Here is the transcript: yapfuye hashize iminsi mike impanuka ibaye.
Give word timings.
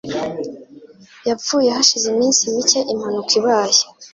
yapfuye 1.27 1.67
hashize 1.75 2.05
iminsi 2.13 2.41
mike 2.55 2.79
impanuka 2.93 3.31
ibaye. 3.39 3.81